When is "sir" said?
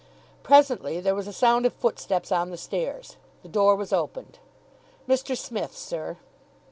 5.77-6.17